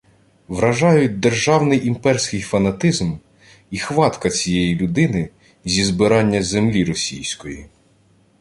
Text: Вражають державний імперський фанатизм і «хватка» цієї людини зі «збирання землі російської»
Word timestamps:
Вражають 0.47 1.19
державний 1.19 1.87
імперський 1.87 2.41
фанатизм 2.41 3.13
і 3.71 3.77
«хватка» 3.77 4.29
цієї 4.29 4.75
людини 4.75 5.29
зі 5.65 5.83
«збирання 5.83 6.43
землі 6.43 6.85
російської» 6.85 7.65